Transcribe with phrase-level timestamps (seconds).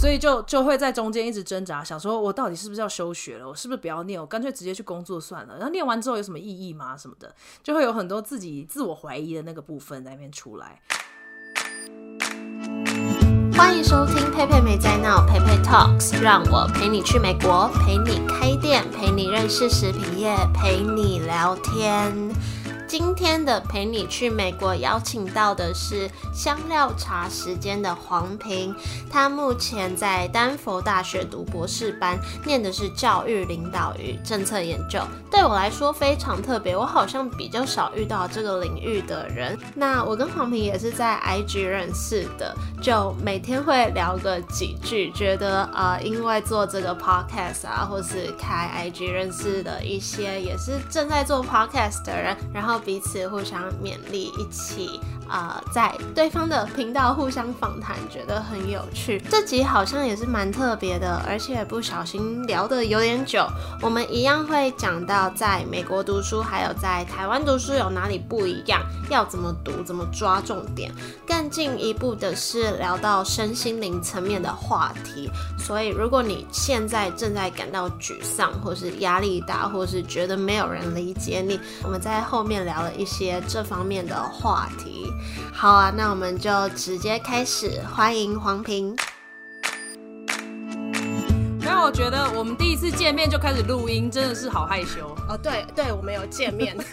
[0.00, 3.46] 所以就就会在中间一直挣扎，想说我到底是不是要休学了？
[3.46, 4.18] 我是不是不要念？
[4.18, 5.56] 我干脆直接去工作算了。
[5.56, 6.96] 然后念完之后有什么意义吗？
[6.96, 10.80] 什么的，就会有很多自己自我怀疑的那个部分在那边出来。
[13.52, 22.10] 欢迎收听佩佩没在闹，佩佩 Talks，让我陪你去美国，陪你开店，陪你认识食品业，陪你聊天。
[22.90, 28.74] 今天的陪你去美国邀请到的是香料茶时间的黄平，
[29.08, 35.00] 他目前在丹佛大学读博士班，念的是教育领导与政策研究。
[35.30, 39.56] 对我来说非常特别，我好像比较少遇到这个领域的人。
[39.76, 52.79] 那我跟黄平也是在 IG 认识的，就每天会聊个几句，觉得呃，因为做这个 podcast 啊，或是开 IG 认识的一些也是正在做 podcast 的人，然后。
[52.80, 59.22] 彼此互相勉励，一起啊，在对方的频道互相访谈，觉得很有趣。
[59.30, 63.46] 这集好像也是蛮特别的，而且不小心聊得有点久。
[63.80, 70.90] 我们一样会讲到在美国读书，还有在台湾读书有哪里不一样，要怎么读，怎么抓重点。
[71.26, 75.30] 更进一步的是聊到身心灵层面的话题。
[75.58, 82.70] 所以，如果你现在正在感到沮丧，或是压力大，或是觉得没有人理解你，我们在后面聊。
[82.70, 85.12] 聊了一些这方面的话题，
[85.52, 88.96] 好啊，那我们就直接开始，欢迎黄平。
[91.62, 95.38] 让我觉得我们第一次见面就开始录音，真的是好害羞哦。
[95.42, 96.76] 对对，我们有见面。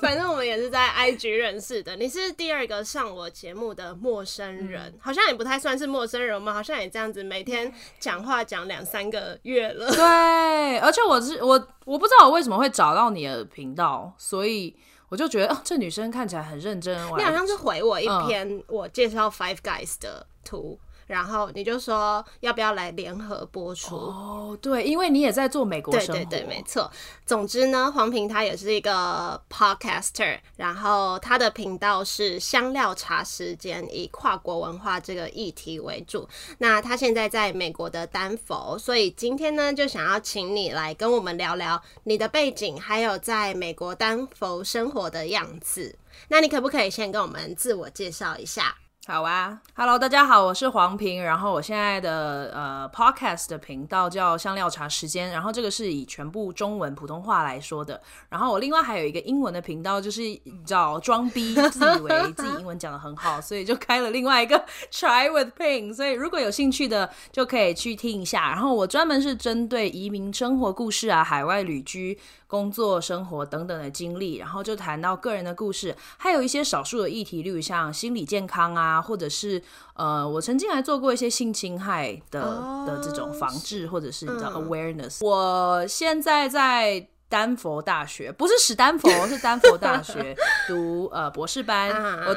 [0.00, 1.94] 反正我们也是在 IG 认识的。
[1.96, 9.90] 你是第二个上我节目的陌生人，好像也不太算是陌生人嘛好像也这样子每天讲话讲两三个月了。
[9.92, 14.74] 对，而且我是我，我不知道我为什么会找到你的频道，所以
[15.08, 16.94] 我就觉得哦，这女生看起来很认真。
[17.16, 20.78] 你好像是回我一篇我介绍 Five Guys 的图。
[21.08, 23.96] 然后你就说要不要来联合播出？
[23.96, 26.88] 哦，对，因为你也在做美国生活，对对对，没错。
[27.26, 36.28] 总之呢，黄平他也是一个 podcaster，然后他的频道是香料茶时间，以跨国文化这个议题为主。
[36.58, 45.96] 那他现在在美国的丹佛，所以今天呢，就想要请你来跟我们聊聊你的背景，还有在美国丹佛生活的样子。
[46.28, 48.76] 那你可不可以先跟我们自我介绍一下？
[49.10, 57.98] 好啊，Hello，大家好，我是黄平，然后我现在的呃 Podcast 的频道叫香料茶时间，然后这个是以全部中文普通话来说的，
[58.28, 60.20] 然后我另外还有一个英文的频道，就是
[60.66, 72.18] 找装逼，自以为自己英文讲的很好， 所以就开了另外一个 Try with Ping，所以如果有兴趣的就可以去听一下，然后我专门是针对移民生活故事啊，海外旅居。
[72.48, 79.62] 工作、生活等等的经历，然后就谈到个人的故事，还有一些少数的议题，例如像心理健康啊，或者是
[79.94, 82.40] 呃，我曾经还做过一些性侵害的
[82.86, 85.24] 的这种防治，或者是你知道 awareness。
[85.24, 87.08] 我现在在。
[87.30, 90.34] 丹佛大学不是史丹佛，是丹佛大学
[90.66, 91.90] 读呃博士班。
[92.24, 92.34] 我，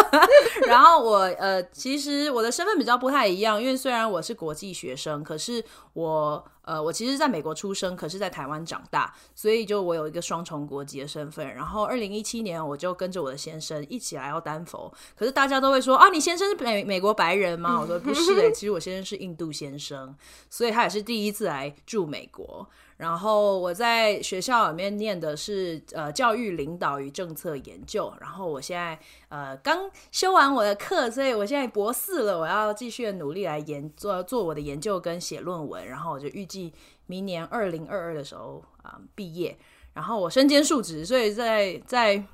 [0.66, 5.62] 然后我呃，其实我的身份比较不太一样，因为虽然我是国际学生，可是
[5.92, 11.46] 我呃，我其实在美国出生，可是在台湾长大，所以就我有一个双重国籍的身份。
[11.54, 14.92] 然后二零一七年，我就跟着我的先生一起来到丹佛。
[15.16, 17.80] 可是大家都会说啊，你先生是美美国白人吗？
[17.80, 20.14] 我说不是诶， 其实我先生是印度先生，
[20.48, 22.68] 所以他也是第一次来住美国。
[23.02, 28.96] 然后我在学校里面念的是呃教育领导与政策研究，然后我现在
[29.28, 36.72] 呃刚修完我的课，所以我现在博士了，我要继续努力来研做做我的研究跟写论文，然后我就预计
[37.06, 39.58] 明年二零二二的时候啊毕业，
[39.94, 42.24] 然后我身兼数职，所以在在。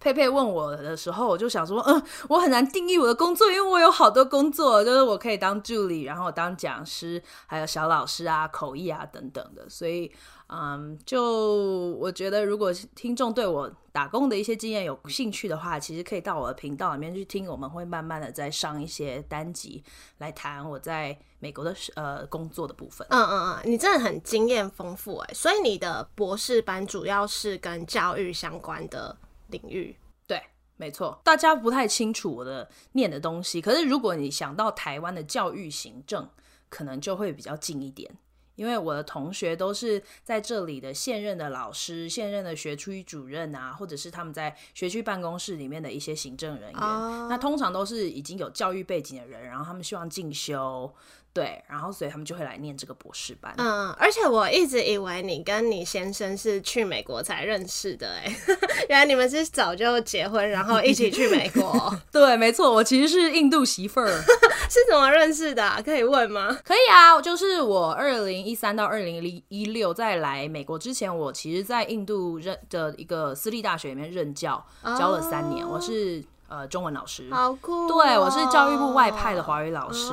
[0.00, 9.68] 佩佩问我的时候，我就想说，嗯，我很难定义我的工作，因为我有好多工作，就是我可以当助理，然后当讲师，还有小老师啊、口译啊等等的。
[9.68, 10.10] 所以，
[10.48, 19.84] 嗯，就我觉得，如果听众对我打工的一些经验有兴趣的话，其实可以到我的频道里面去听，我们会慢慢的再上一些单集
[20.16, 23.06] 来谈我在美国的呃工作的部分。
[23.10, 29.14] 嗯嗯嗯，你真的很经验丰富哎，所以你的博士班主要是跟教育相关的。
[29.50, 30.42] 领域对，
[30.76, 33.60] 没错，大家不太清楚我的念的东西。
[33.60, 36.28] 可是如果你想到台湾的教育行政，
[36.68, 38.10] 可能就会比较近一点，
[38.54, 46.80] 因为我的同学都是在这里的现任的老师、现任的学区主任啊，或者是他们在学区办公室里面的一些行政人员。
[46.80, 50.94] 那通常都是已经有教育背景的人，然后他们希望进修。
[51.32, 53.54] 对，然后所以他们就会来念这个博士班。
[53.56, 58.36] 嗯，而且我一直以为你跟你先生是去美国才认识的，哎，
[58.90, 61.94] 原来你们是早就结婚，然后一起去美国。
[62.10, 64.08] 对，没错，我其实是印度媳妇儿。
[64.70, 65.80] 是怎么认识的啊？
[65.84, 66.56] 可以问吗？
[66.64, 74.64] 可以啊，就是我二零一三到二零一六在来美国之前，我其实在印度任的一个私立大学里面任教，
[74.98, 75.68] 教了三年。
[75.68, 80.12] 我是呃中文老师，好酷哦、对我是教育部外派的华语老师。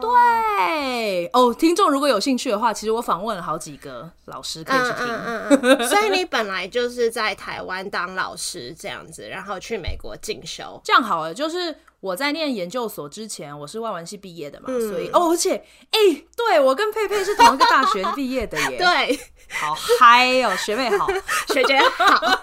[0.00, 5.06] 对哦，听众如果有兴趣的话，其实我访问了好几个老师可以去听。
[5.06, 5.86] 嗯嗯嗯嗯。
[5.88, 10.80] 所以你本来就是在台湾当老师这样子，然后去美国进修。
[10.84, 15.56] 这样好了，就是我在念研究所之前，我是外文系毕业的嘛，所以哦，而且
[15.90, 15.98] 哎，
[16.36, 18.76] 对我跟佩佩是同一个大学毕业的耶。
[18.78, 19.18] 对，
[19.50, 21.08] 好嗨哦，学妹好，
[21.52, 22.42] 学姐好。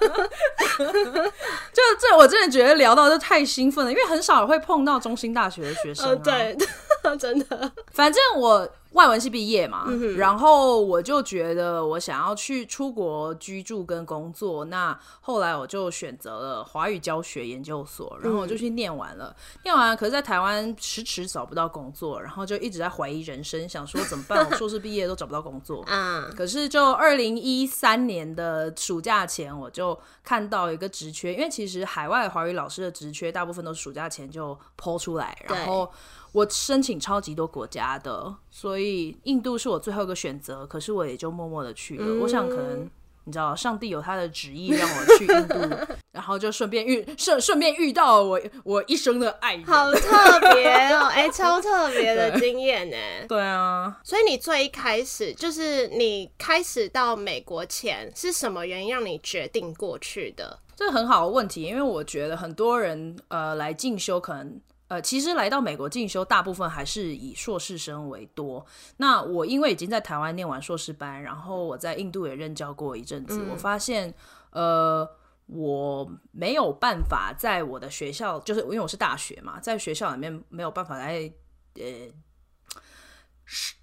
[1.73, 6.17] 就这，我真的觉得聊到就太兴奋了，因为很少会碰到中心大学的学生。
[6.21, 6.55] 对，
[7.19, 7.71] 真的。
[7.91, 9.85] 反正我外文系毕业嘛，
[10.17, 14.65] 然后我就觉得我想要去出国居住跟工作。
[14.65, 19.33] 那后来我就选择了华语教学研究所，然后我就去念完了。
[19.63, 24.45] 念完，可是在台湾迟迟找不到工作，然后就一直在怀疑人生，想说怎么办？
[24.49, 25.85] 我硕士毕业都找不到工作。
[25.87, 35.89] 嗯， 可是就二零一三年的暑假前，我就看到一个职缺，因为其实海外华语老师的职缺大部分都是暑假前就抛出来，然后。
[36.31, 40.65] 我申请超级多国家的，所以印度是我最后一个选择。
[40.65, 42.21] 可是我也就默默的去了。
[42.21, 42.89] 我想可能
[43.25, 45.55] 你知道，上帝有他的旨意让我去印度，
[46.11, 51.05] 然后就顺便遇顺 顺便遇到我我一生的爱人，好特别哦！
[51.11, 52.95] 哎， 超特别的经验呢。
[53.27, 60.59] 对啊，所以你最一开始就是你开始到美国前是什么原因让你决定过去的？
[60.75, 64.59] 这很好的问题，因为我觉得很多人呃来进修可能。
[64.91, 68.65] 呃，其实来到美国进修，大部分还是以硕士生为多。
[68.97, 74.13] 那我因为已经在台湾念完硕士班，然后我在印度也任教过一阵子，我发现，
[74.49, 75.09] 呃，
[75.45, 81.31] 我没有办法在我的学校，就是因为我是大学嘛，在学校里面没有办法来，
[81.75, 82.11] 呃，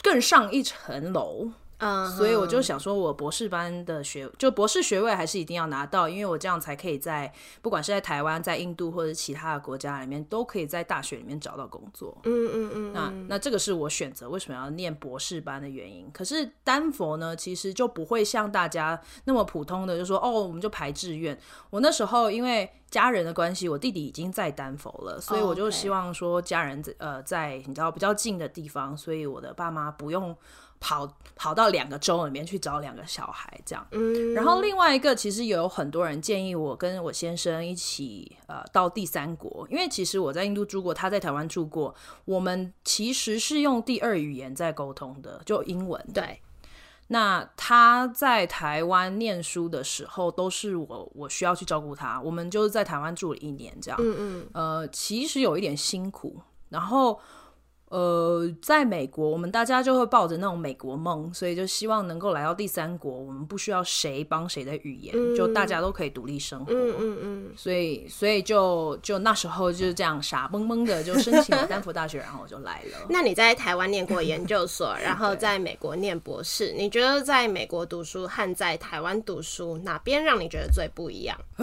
[0.02, 1.50] 更上一层楼。
[1.78, 7.32] 嗯，所以我就想说，我博士班的学就博士学位还是一定要拿到，因为我这样才可以在
[7.62, 12.18] 不管是在台湾、在印度或者其他的国家里面，都可以在大学里面找到工作。
[12.24, 12.92] 嗯嗯嗯。
[12.92, 16.10] 那那这个是我选择为什么要念博士班的原因。
[16.12, 21.38] 可是丹佛呢，其实就不会像大家那么普通的，就说哦，我们就排志愿。
[21.70, 30.36] 我那时候因为家人的关系，我弟弟已经在丹佛了，所以我就希望说家人呃在你知道比较近的地方，所以我的爸妈不用。
[30.80, 33.86] 跑跑到两个州里面去找两个小孩，这样。
[33.90, 34.34] 嗯。
[34.34, 41.94] 然后另外一个，其实有很多人建议我跟我先生一起呃到第三国，因为其实我在印度住过，他在台湾住过，
[42.24, 46.04] 我们其实是用第二语言在沟通的，就英文。
[46.14, 46.40] 对。
[47.08, 53.98] 那他在台湾念书的时候，都是我我需要去照顾他，我们就是在台湾住了一年，这样。
[54.00, 54.46] 嗯嗯。
[54.52, 57.18] 呃，其实有一点辛苦，然后。
[57.90, 66.66] 呃，在美国，我们大家就会抱着那种美国梦，所以就希望能够来到第三国，我们不需要谁帮谁的语言，就大家都可以独立生活。
[66.70, 67.50] 嗯嗯嗯。
[67.56, 72.98] 所以，所以就就那时候就是这样傻懵懵的就申请了丹佛大学，然后我就来了。
[73.08, 81.38] 那你在台湾念过研究所，然后在美国念博士，你觉得在美国读书和在台湾读书哪边让你觉得最不一样？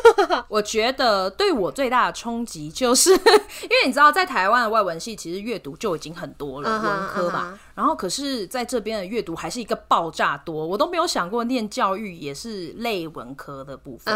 [0.48, 5.41] 我觉得对我最大的冲击就是，因为你知道，在台湾的外文系其实。
[5.42, 7.58] 阅读就已经很多了，文科嘛。
[7.74, 14.14] 然后可是在这边的阅读还是一个爆炸多，我都没有想过念教育也是类文科的部分。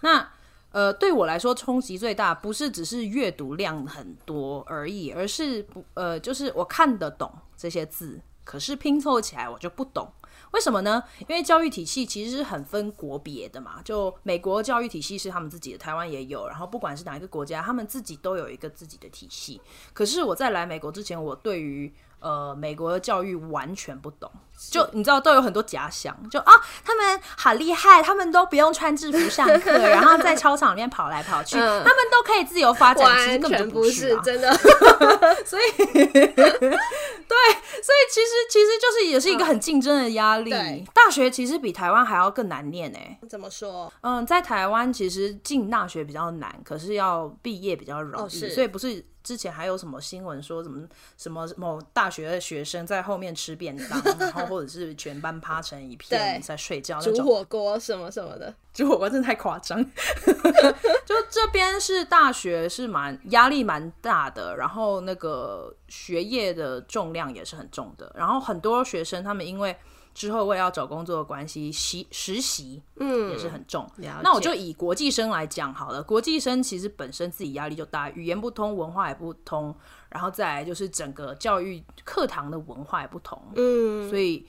[0.00, 0.26] 那
[0.70, 10.10] 呃，对我来说冲击最大不是只是阅读量很多而已，而是不呃，就是我看得懂这些字，可是拼凑起来我就不懂。
[10.52, 11.02] 为什么呢？
[11.28, 13.82] 因为教育体系其实是很分国别的嘛。
[13.84, 16.48] 就美国教育体系是他们自己的，台湾也有。
[16.48, 19.60] 然后不管是哪一个国家，他们自己都有一个自己的体系。
[19.92, 24.30] 可是我在来美国之前，我对于呃美国的教育完全不懂。
[24.72, 26.52] 就你知道都有很多假想，就啊
[26.84, 34.52] 他们好厉害，他们都不用穿制服上课， 然后在操场里面跑来跑去，他们都可以自由发展，其实根本不是真的。
[35.46, 35.84] 所以对，
[36.16, 40.50] 所以其实其实就是也是一个很竞争的压力。
[40.92, 43.16] 大学其实比台湾还要更难念哎。
[43.28, 43.92] 怎么说？
[44.00, 49.06] 嗯，在台湾其实进大学比较难，可是要毕业比较容易，所以不是。
[49.28, 59.84] 之前还有什么新闻说什么什么某大学的学生在后面吃便当，然后或者是全班趴成一片在睡觉那煮，火锅什么什么的，煮火锅真的太夸张。
[61.04, 69.76] 就这边是大学是蛮压力蛮大的，然后那个学业的重量也是很重的，然后很多学生他们因为
[70.18, 73.88] 之后我也要找工作的关系，习实习嗯，也是很重。
[73.98, 79.72] 了那我就以国际生来讲好了，国际生其实本身自己压力就大，语言不通，文化也不通，
[80.08, 84.44] 然后再来就是整个教育课堂的文化也不同，嗯所以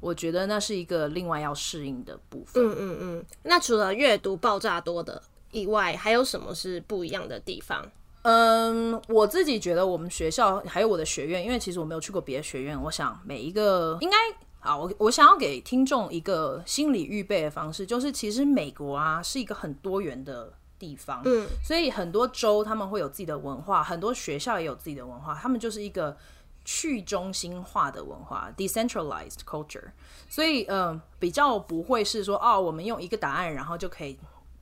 [0.00, 2.62] 我觉得那是一个另外要适应的部分。
[2.62, 3.24] 嗯嗯嗯。
[3.44, 7.90] 那除了阅读爆炸多的以外，还有什么是不一样的地方？
[8.22, 14.16] 嗯，我自己觉得我们学校还有我的学院，因为其实我没有去过别的学院，我想每一个应该
[14.60, 26.16] 啊，我我想要给听众一个心理预备的方式，就是其实美国啊是一个很多元的地方，嗯，所以很多州他们会有自己的文化，很多学校也有自己的文化，他们就是一个
[26.64, 29.90] 去中心化的文化 （decentralized culture），
[30.28, 34.18] 所以嗯、呃比较不会是说哦，我们用一个答案然后就可以。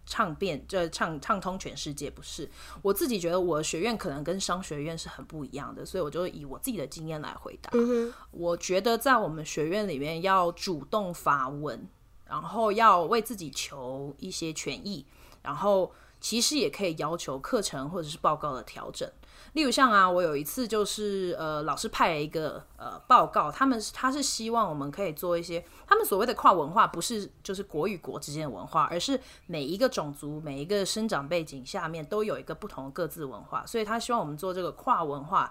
[0.09, 2.49] 唱遍这畅畅通全世界不是？
[2.81, 7.71] 我自己觉得我的学院可能跟商学院是很不一样的，所以我就以我自己的经验来回答。
[7.75, 11.87] 嗯我觉得在我们学院里面要主动发问，
[12.25, 15.05] 然后要为自己求一些权益，
[15.43, 19.09] 然后其实也可以要求课程或者是报告的调整。
[19.55, 35.51] 例如像啊，我有一次就是呃，老师派了一个呃报告，他们他是希望我们可以做一些他们所谓的跨文化，不是就是国与国之间的文化，而是每一个种族、每一个生长背景下面都有一个不同的各自文化，所以他希望我们做这个跨文化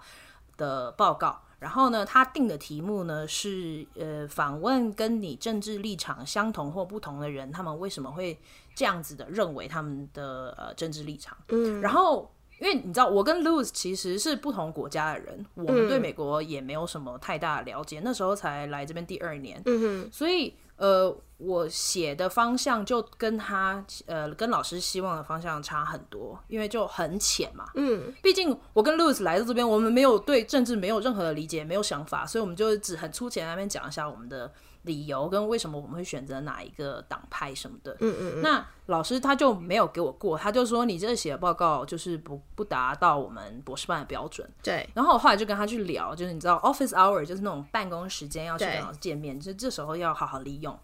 [0.58, 1.42] 的报告。
[1.60, 8.40] 然后呢，他定的题目呢是呃，访问跟你政治立场相同或不同的人，他们为什么会
[8.76, 11.36] 这样子的认为他们的呃政治立场？
[11.48, 27.66] 嗯，然后，因为你知道，我跟 Louis 其实是不同国家的人，我们对美国也没有什么太大的了解，那时候才来这边第二年，嗯所以呃，我写的方向就跟他呃跟老师希望的方向差很多，因为就很浅嘛。
[27.76, 34.52] 嗯毕竟我跟 Louis 来到这边，我们没有对政治没有任何的理解，没有想法，所以我们就只很粗浅那边讲一下我们的
[34.88, 37.96] 理由跟为什么我们会选择哪一个党派什么的。
[38.00, 44.50] 嗯嗯那老师他就没有给我过，他就说你这个写的报告就是不不达到我们博士班的标准。
[44.64, 50.76] 对，然后我后来就跟他去聊，就是你知道 office hour 就是那种办公时间要去跟老师见面，就这时候要好好利用，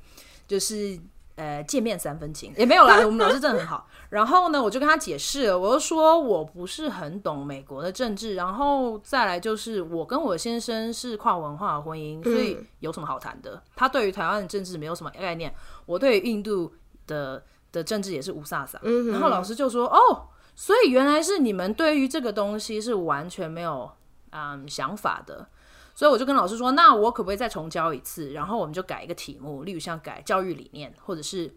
[0.48, 1.00] 就是
[1.36, 3.88] 呃见面三分情 也没有啦，我们老师真的很好。
[4.10, 13.62] 然后呢，我就跟他解释了，我就说我不是很懂美国的政治，然后再来就是我跟我先生是跨文化的婚姻，所以有什么好谈的？
[13.76, 15.52] 他对于台湾的政治没有什么概念，
[15.88, 16.72] 我对印度
[17.08, 18.78] 的的政治也是无飒飒。
[18.84, 23.90] 嗯然后老师就说：“哦，所以原来是你们对于这个东西是完全没有
[24.30, 25.48] 嗯想法的。”
[25.96, 28.32] 所以我就跟老师说：“那我可不可以再重教一次？
[28.32, 31.54] 然后我们就改一个题目，例如像改教育理念，或者是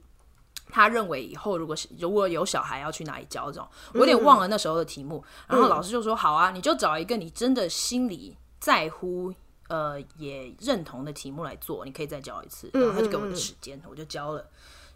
[0.71, 5.25] 他认为以后如果是如果有小孩要去哪里教这种，我有点忘了那时候的题目。
[5.49, 9.33] 然后老师就说：好啊，你就找一个你真的心里在乎。”
[9.69, 12.71] 呃，也认同的题目来做，你可以再教一次。
[12.73, 14.49] 然后他就给我的时间，我就教了，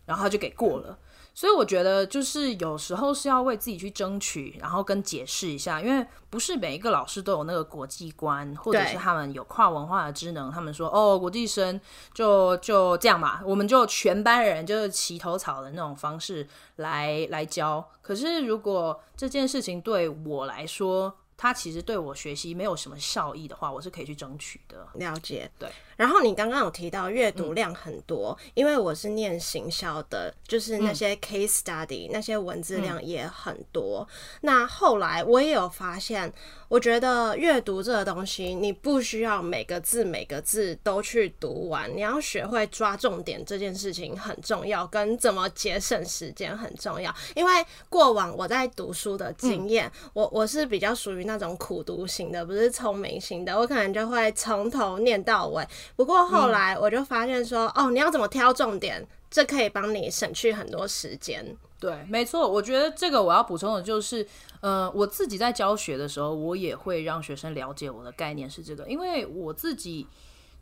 [0.06, 0.96] 然后他就给过了。
[1.40, 10.50] 所以我觉得，就是有时候是要为自己去争取，然后跟解释一下，因为不是每一个老师都有那个国际观，或者是他们有跨文化的职能。
[10.50, 11.80] 他们说，哦，国际生
[12.12, 17.82] 就就这样嘛，我们就全班人就是齐头草的那种方式来来教。
[18.02, 24.86] 可是如果这件事情对我来说，它其实对我学习没有什么效益的话，我是可以去争取的。
[24.92, 25.50] 了解。
[25.58, 25.70] 对。
[26.00, 34.08] 然后你刚刚有提到阅读量很多，因为我是念行销的，就是那些 case study、那些文字量也很多。
[34.40, 36.32] 那后来我也有发现，
[36.68, 47.14] 我觉得阅读这个东西，你不需要每个字每个字都去读完，你要学会抓重点这件事情很重要，跟怎么节省时间很重要。
[47.36, 47.52] 因为
[47.90, 55.62] 过往我在读书的经验，我我是比较属于那种苦读型的，不是聪明型的，我可能就会从头念到尾。
[55.96, 61.56] 不过后来我就发现说，哦，你要怎么挑重点，这可以帮你省去很多时间。
[61.78, 64.26] 对，没错，我觉得这个我要补充的就是，
[64.60, 70.06] 呃，我自己在教学的时候，我也会让学生了解我的概念是这个，因为我自己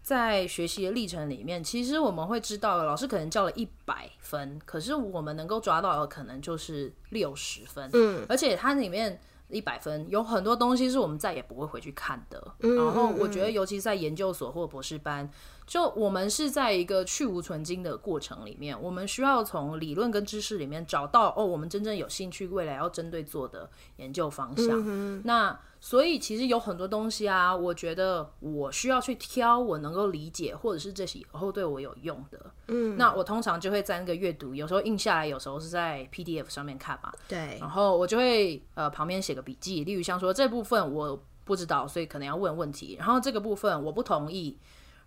[0.02, 9.20] 在学习的历程里面，其实我们会知道，老师可能教了一百分，可是我们能够抓到的可能就是六十分，嗯，而且它里面。
[9.48, 15.28] 一百分有很多东西是我们再也不会回去看的，嗯然后我觉得，尤其在研究所或博士班，
[15.66, 25.22] 就我们是在一个去无存精的过程里面，我们需要从理论跟知识里面找到哦，我们真正有兴趣未来要针对做的研究方向。
[25.24, 32.38] 那所以其实有很多东西啊，我觉得我需要去挑我能够理解，或者是这些以后对我有用的。
[32.68, 37.12] 嗯，那我通常就会在那个阅读，有时候印下来，有时候是在 PDF 上面看嘛。
[37.28, 44.58] 对，然后我就会呃旁边写个笔记，例如像说这部分我不知道，所以可能要问问题，然后这个部分我不同意。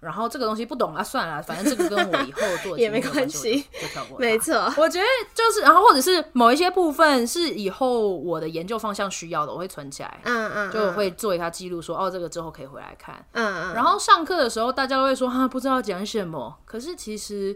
[0.01, 4.17] 然后这个东西不懂啊，算了， 反正这个跟我以后做也没关系，就跳过。
[4.17, 13.74] 没错，我觉得就是，然后或者是某一些部分是以后我的研究方向需要的，我会存起来，嗯嗯，就会做一下记录，说哦，这个之后可以回来看，嗯嗯。
[13.75, 16.58] 然后上课的时候，大家都会说哈，不知道讲什么。
[16.65, 17.55] 可是其实，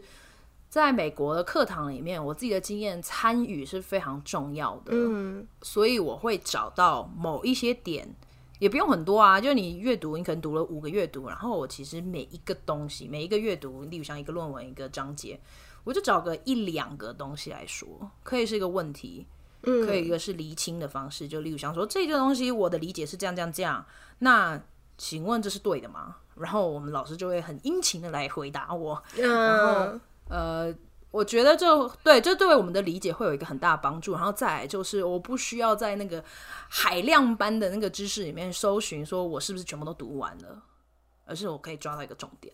[0.69, 8.15] 在美国的课堂里面，我自己的经验，参与是非常重要的，嗯，所以我会找到某一些点。
[8.59, 15.39] 也不用很多啊，就你阅读，你可能读了五个阅读，然后我其实每一个东西，每一个阅读，例如像一个论文、一个章节，
[15.83, 17.87] 我就找个一两个东西来说，
[18.23, 19.27] 可以是一个问题，
[19.63, 23.85] 嗯，可以一个是厘清的方式，就例如像说这个东西，我的理解是这样这样这样，
[24.19, 24.61] 那
[24.97, 26.17] 请问这是对的吗？
[26.35, 30.73] 然后我们老师就会很殷勤的来回答我，然后呃。
[31.15, 36.21] 我觉得就对这对我们的理解会有一个很大的帮助，然后再来就是我不需要在那个
[36.67, 40.61] 海量般的那个知识里面搜寻，说我是不是全部都读完了，
[41.25, 42.53] 而是我可以抓到一个重点。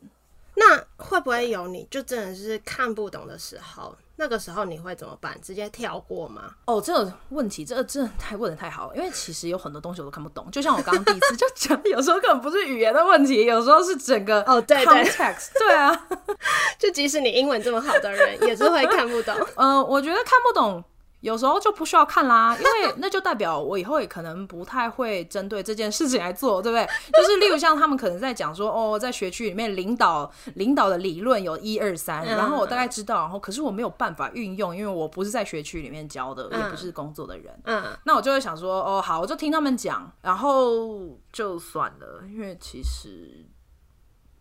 [0.56, 3.96] 那会不会有你就真的是看不懂的时候？
[4.18, 5.36] 那个时候你会怎么办？
[5.42, 6.54] 直接跳过吗？
[6.66, 8.96] 哦，这个问题，这个真的太问的太好了。
[8.96, 10.48] 因为其实有很多东西我都看不懂。
[10.52, 16.08] 就像我刚刚第一次就讲，有时候根本不是语言的问题，有时候是整个哦，对对，context， 对啊。
[16.78, 19.36] 就即使你英文这么好的人，也是会看不懂。
[19.56, 20.84] 嗯， 我觉得看不懂。
[21.22, 26.86] 有时候就不需要看啦， 因为那就代表我以后也可能不太会针对这件事情来做，对不对？
[27.14, 37.58] 就是例如像他们可能在讲说，哦，在学区里面领导领导的理论有一二三，然后我大概知道，然后可是我没有办法运用，因为我不是在学区里面教的，也不是工作的人。
[37.66, 43.46] 嗯，那我就会想说，哦，好，我就听他们讲，然后就算了，因为其实。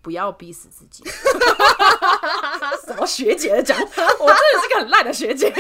[0.03, 1.03] 不要逼死自己。
[2.87, 3.79] 什么学姐的讲？
[3.81, 5.55] 我真的是个很烂的学姐，而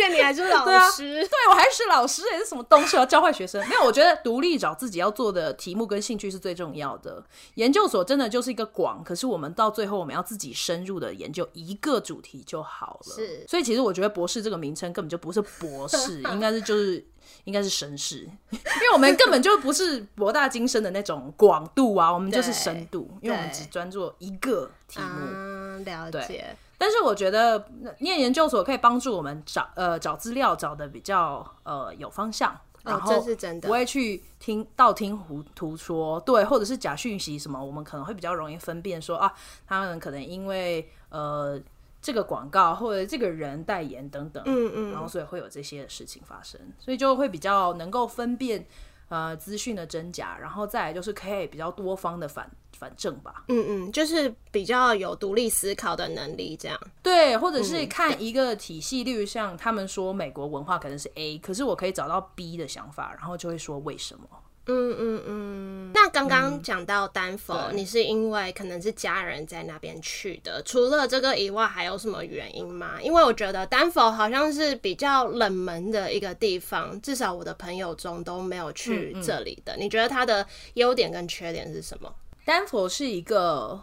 [0.00, 3.66] 且你还是老师，对我还是老师，也是什么东西要教坏学生？
[3.68, 7.24] 没有，我觉得独立找自己要做的题目跟兴趣是最重要的。
[7.54, 13.14] 研究所真的就是一个广，可是我们到最后我们要自己深入的研究一个主题就好了。
[13.14, 17.06] 是，所以其实我觉得博士这个名称根本就不是博士， 应该是就是。
[17.44, 25.06] 应该是绅士，因为我们根本就不是博大精深的那种广度啊，我们就是深度，因为我们只专注一个题目。
[25.06, 26.56] 嗯了解。
[26.76, 39.32] 但是我觉得念研究所可以帮助我们找呃找资料找的比较呃有方向，然后是真的不会去听道听途途说，对，或者是假讯息什么，我们可能会比较容易分辨说啊，
[39.66, 41.60] 他们可能因为呃。
[42.02, 48.66] 这个广告或者这个人代言等等，嗯嗯，然后所以会有这些事情发生，所以就会比较能够分辨
[49.10, 64.26] 呃资讯的真假，然后再来就是可以比较多方的反反正吧，嗯嗯，就是比较有独立思考的能力这样，对，或者是看一个体系，例如像他们说美国文化可能是 A，可是我可以找到 B 的想法，然后就会说为什么。
[64.66, 73.00] 嗯嗯嗯，那刚刚讲到丹佛，你是因为可能是家人在那边去的，除了这个以外，还有什么原因吗？
[73.02, 79.76] 因为我觉得丹佛好像是比较冷门的一个地方，至少我的朋友中都没有去这里的。
[79.76, 82.14] 你觉得它的优点跟缺点是什么？
[82.44, 83.82] 丹佛是一个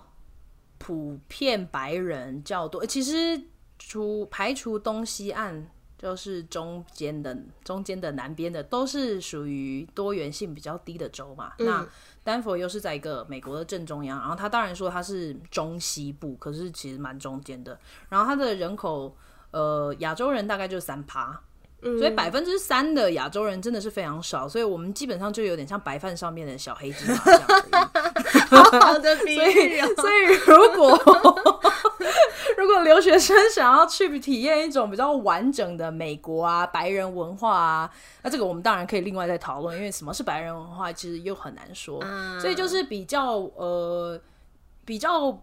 [0.77, 3.41] 普遍白人较多，其实
[3.77, 5.69] 除排除东西岸。
[5.97, 11.53] 就是中间的中间的南边的都是属于多元性比较低的州嘛。
[11.59, 11.85] 那
[12.23, 17.79] 丹佛又是在一个美国的正中央，然后它当然说它是中西部，可是其实蛮中间的。
[18.09, 19.15] 然后它的人口，
[19.51, 21.41] 呃，亚洲人大概就三趴。
[21.79, 27.41] 所以百分之三的亚洲人真的是非常少，所以我们基本上就有点像白饭上面的小黑鸡这样
[28.81, 29.79] 好的比喻。
[29.95, 30.97] 所以如果
[32.57, 37.91] 如果留学生想要去体验一种比较完整的美国啊白人文化啊，
[38.23, 42.03] 那这个我们当然可以另外再讨论，因为什么是白人文化其实又很难说，
[42.41, 44.19] 所以就是比较呃
[44.83, 45.41] 比较。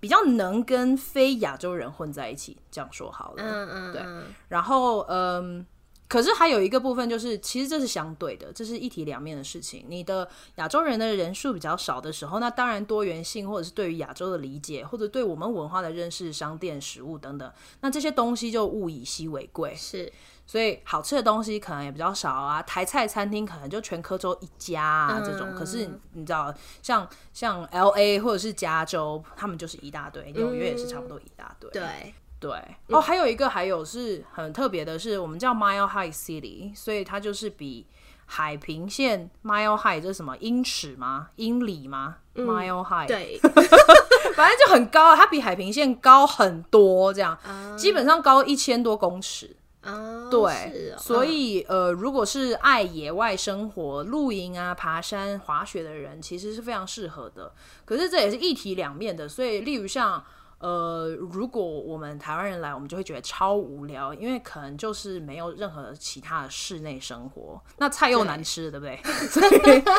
[0.00, 3.42] 比较能跟非亚洲人混在一起，这样说好了。
[3.42, 4.02] 嗯嗯，对。
[4.48, 5.64] 然后，嗯，
[6.06, 9.84] 可是还有一个部分就是，其实这是相对的，这是一体两面的事情。
[9.88, 19.74] 你的亚洲人的人数比较少的时候，那当然多元性或者是对于亚洲的理解，或者对我们文化的认识、商店、食物等等，那这些东西就物以稀为贵。
[19.74, 20.12] 是。
[20.46, 25.54] 所以好吃的东西可能也比较少啊，台菜餐厅可能就全科州一家啊这种。
[25.54, 31.70] 可是你知道，像像 L A 或者是加州，他们就是一大堆，纽约也是差不多一大堆。
[31.70, 32.14] 对
[32.44, 32.94] 对。
[32.94, 37.86] 哦，还有一个还有是很特别的，是我们叫 Mile High City，所以它就是比
[38.26, 41.30] 海平线 mile high，这是什么英尺吗？
[41.36, 43.38] 英里吗？mile high，，对，
[44.36, 49.56] 反正就很高，它比海平线高很多，这样啊基本上高一千多公尺。
[49.80, 57.52] 啊，对，哦所以呃，如果是爱野外生活、露营啊、爬山、滑雪的人，其实是非常适合的。
[57.84, 60.24] 可是这也是一体两面的，所以例如像
[60.64, 68.98] 呃，如果我们台湾人来，我们就会觉得超无聊，因为可能就是没有任何其他的室内生活，那菜又难吃，对不对？
[69.28, 69.50] 所以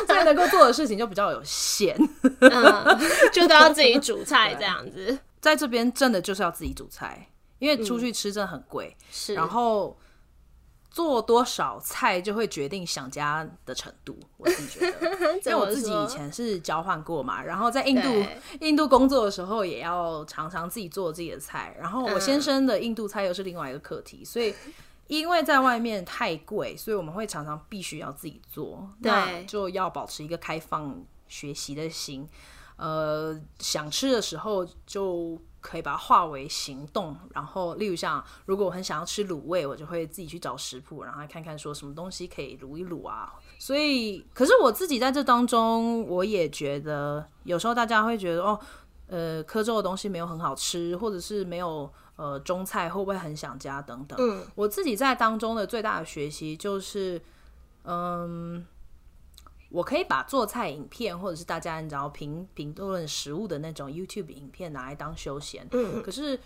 [0.07, 1.95] 所以能够做的事情就比较有限。
[2.39, 2.99] 嗯，
[3.31, 8.97] 就都要自己煮菜这样子， 在这边真的就是要自己煮菜，因为出去吃真的很贵。
[9.11, 9.95] 是，然后
[10.95, 14.17] 做多少菜就会决定想家的程度。
[14.37, 18.09] 我自己觉得， 因为我自己以前是交换过嘛，然后在印度
[18.61, 21.75] 印度工作的时候，也要常常自己做自己的菜。
[21.77, 24.55] 然后我先生的印度菜又是另外一个课题，所以。
[25.07, 32.27] 因为在外面太贵，所以我们会常常必须要自己做，那就要保持一个开放学习的心。
[32.75, 37.15] 呃，想吃的时候就可以把它化为行动。
[37.33, 43.33] 然后，例如像如果我很想要吃卤味，我就会自己去找食谱，然后看看说什么东西可以卤一卤啊。
[43.57, 48.59] 所以，可是我自己在这当中，我也觉得有时候大家会觉得哦，
[49.07, 54.17] 呃，科州的东西没有很好吃，或者是没有呃中菜会不会很想家等等。
[54.19, 57.21] 嗯，我自己在当中的最大的学习就是，
[57.83, 58.65] 嗯，
[59.75, 66.39] 我可以把做菜影片或者是大家你知道评评论食物的那种 YouTube 影片拿来当休闲，嗯可是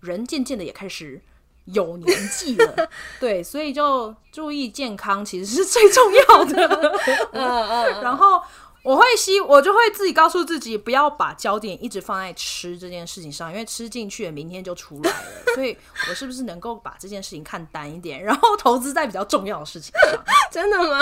[0.00, 1.18] 人渐渐的也开始
[1.64, 6.92] 有年纪了， 对，所以就注意健康其实是最重要的。
[7.32, 8.42] 嗯嗯，然后
[8.82, 15.54] 我会希，我就会自己告诉自己，不要把焦点一直放在吃这件事情上，因为吃进去了，明天就出来了。
[15.54, 15.76] 所以
[16.08, 20.24] 我是不是能够把这件事情看淡一点，然后投资在比较重要的事情上？
[20.52, 21.00] 真的吗？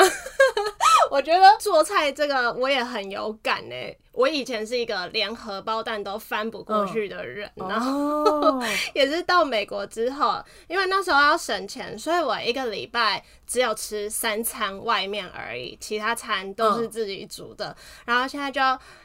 [1.10, 3.74] 我觉得做菜这个我也很有感呢。
[4.12, 17.76] 我以前是一个连荷包蛋都翻不过去的人，然后哦， 也是到美国之后，因为那时候要省钱，所以我一个礼拜只有吃三餐外面而已，其他餐都是自己煮的。
[18.06, 18.60] 然后现在就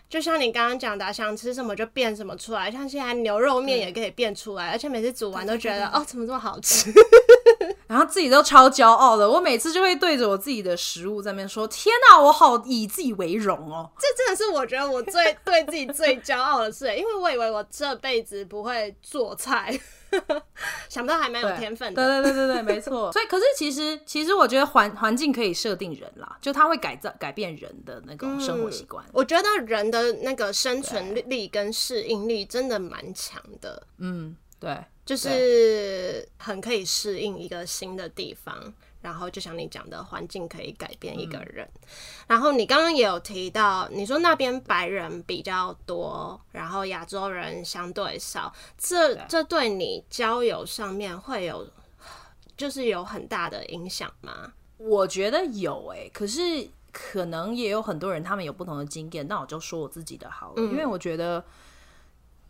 [0.10, 6.90] 就像你刚刚讲的啊，想吃什么就变什么出来，像现在牛肉面也可以变出来，而且每次煮完都觉得哦，怎么这么好吃？
[7.92, 19.78] 然后自己都超骄傲的，我每次就会对着我自己的食物在那边说：“天哪，我好以自己为荣哦。”这真的是我觉得我最对自己最骄傲的事，因为我以为我这辈子不会做菜，
[20.88, 22.02] 想不到还蛮有天分的。
[22.02, 23.12] 对对对对对，没错。
[23.12, 29.04] 所以，可是其实其实我觉得环环境可以设定人啦，就他会改造改变人的那种生活习惯。
[29.12, 34.78] 我觉得人的那个生存力跟适应力真的蛮强的，嗯，对，
[35.12, 38.74] 就是很可以适应一个新的地方。
[39.02, 41.68] 然后就像你讲的，环境可以改变一个人。
[42.28, 51.68] 然后你刚刚也有提到，你说那边白人比较多，然后亚洲人相对少，这这对你交友上面会有
[52.56, 54.54] 就是有很大的影响吗？
[54.78, 59.28] 我觉得有诶、可是可能也有很多人他们有不同的经验。
[59.28, 61.44] 那我就说我自己的好了，因为我觉得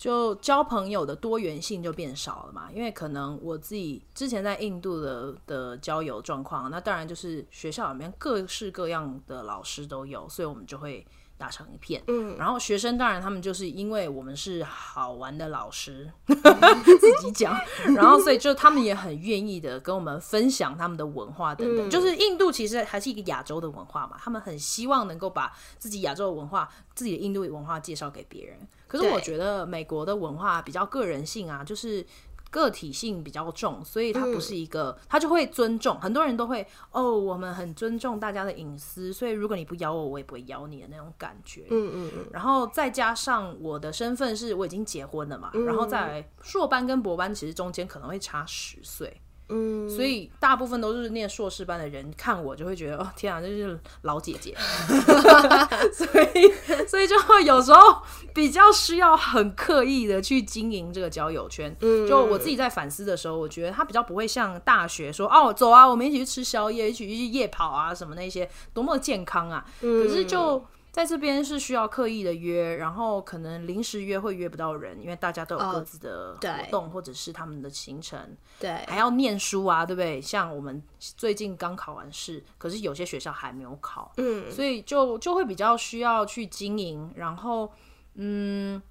[0.01, 2.71] 就交朋友的多元性就变少了嘛。
[2.73, 11.05] 因为可能我自己之前在印度的的交友状况，那当然就是学校里面各式各样的老师都有，所以我们就会。
[11.37, 17.59] 打成一片，嗯，然后学生当然他们就是因为我们是好玩的老师， 自己讲，
[17.95, 21.89] 然后所以就他们也很愿意的跟我们分享他们的文化等等。
[21.89, 28.59] 就是印度其实还是一个亚洲的文化嘛，他们很希望能够把自己亚洲的文化、自己的印度文化介绍给别人。
[28.91, 32.05] 可是我觉得美国的文化比较个人性啊，就是。
[32.51, 35.97] 个体性比较重，所以它不是一个，他就会尊重。
[36.01, 41.61] 很多人都会哦，我们很尊重大家的隐私，所以如果你不咬我，我也不会咬你的那种感觉。
[41.69, 49.21] 嗯嗯嗯，然后再加上我的身份是我已经结婚了嘛，然后再来硕班跟博班其实中间可能会差十岁，
[49.51, 54.55] 嗯，所以大部分都是念硕士班的人看我就会觉得哦天啊，这就是老姐姐，
[55.93, 56.51] 所以
[56.87, 58.01] 所以就会有时候
[58.33, 61.75] 比较需要很刻意的去经营这个交友圈。
[61.81, 69.65] 嗯就我自己在反思的时候，我觉得他比较不会像大学说哦走啊，我们一起去吃宵夜，一起去夜跑啊什么那些，多么健康啊！
[69.81, 78.19] 可是就在这边是需要刻意的约，然后可能临时约会约不到人，因为大家都有各自的活动、或者是他们的行程，
[78.59, 80.21] 对，还要念书啊，对不对？
[80.21, 87.71] 像我们最近刚考完试，可是有些学校还没有考，嗯所以就就会比较需要去经营，然后
[88.15, 88.81] 嗯。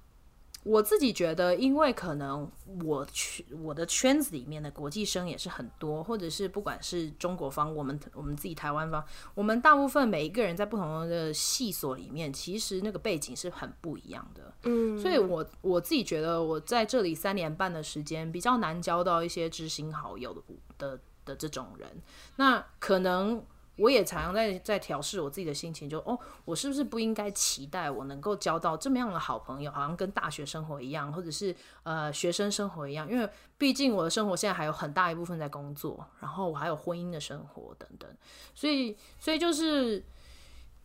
[0.63, 2.49] 我自己觉得，因为可能
[2.83, 14.53] 我圈我的圈子里面的国际生也是很多，或者是不管是中国方，我们我们自己台湾方，我们大部分每一个人在不同的系所里面，其实那个背景是很不一样的。
[14.63, 20.41] 嗯，所以我我自己觉得，我在这里三年半的时间，比较难交到一些知心好友的
[20.77, 21.89] 的的这种人。
[22.35, 23.43] 那可能。
[23.77, 33.09] 我也常常在在调试我自己的心情，就哦，我是不是不应该期待我能够交到这么样的好朋友，好像跟大学生活一样，或者是呃学生生活一样？
[33.09, 38.09] 因为毕竟我的生活现在还有很大一部分在工作，然后我还有婚姻的生活等等，
[38.53, 40.03] 所以所以就是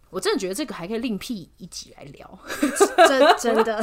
[0.08, 2.38] 我真的觉得这个还可以另辟一集来聊，
[3.08, 3.82] 真真的，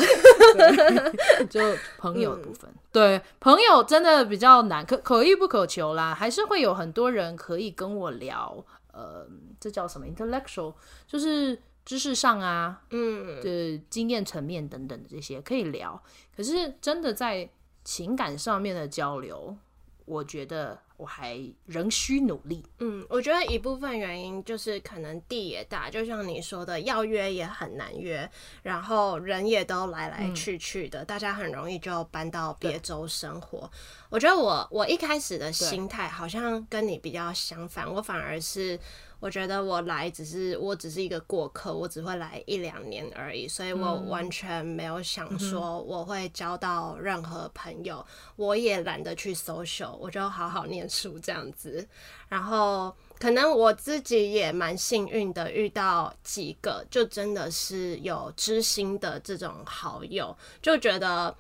[1.50, 1.60] 就
[1.98, 8.64] 朋友的部分，对朋友真的比较难，可可遇不可求啦，还是会有很多人可以跟我聊。
[8.94, 9.28] 呃，
[9.60, 10.74] 这叫什么？intellectual，
[11.06, 16.02] 就是知识上啊，嗯，的经验层面等等的这些可以聊。
[16.36, 17.50] 可是真的在
[17.84, 19.58] 情感上面的交流，
[20.06, 22.64] 我觉得我还仍需努力。
[22.80, 28.30] 嗯，我觉得一部分原因就是可能地也大，就像你说的，要约也很难约，
[28.62, 33.70] 然后人也都来来去去的，大家很容易就搬到别州生活。
[34.10, 38.80] 我觉得我我一开始的心态好像跟你比较相反，我反而是
[39.24, 48.06] 我觉得我来只是我只是一个过客，我只会来一两年而已，所以我完全没有想说我会交到任何朋友，
[48.36, 51.88] 我也懒得去 social，我就好好念书这样子。
[52.28, 61.34] 然后可能我自己也蛮幸运的，遇到几个就真的是有知心的这种好友，就觉得。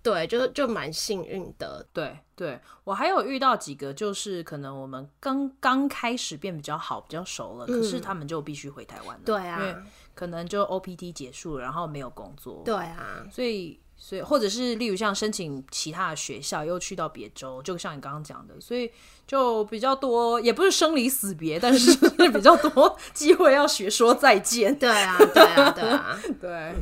[0.00, 1.84] 对，就就蛮幸运的。
[1.92, 9.22] 对，对我还有遇到几个，就是可能我们刚刚开始变比较好、比较熟了，可是他们就必须回台湾了。
[9.26, 9.76] 对啊，因为
[10.14, 12.62] 可能就 OPT 结束了，然后没有工作。
[12.64, 13.80] 对啊，所以。
[14.00, 18.88] 所以，或者是例如像申请其他的学校，又去到别州，就像你刚刚讲的，所以
[19.28, 21.94] 就比较多，也不是生离死别，但是
[22.30, 24.74] 比较多机会要学说再见。
[24.80, 26.72] 对啊，对啊，对啊， 对。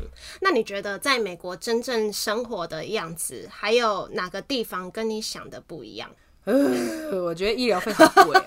[0.41, 6.09] 那你觉得在美国真正生活的样子，还有哪个地方跟你想的不一样？
[6.45, 8.41] 呃，我觉得医疗费好贵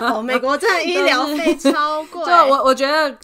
[0.00, 0.22] 哦。
[0.24, 2.24] 美国真的医疗费超贵。
[2.24, 3.14] 对，我我觉得。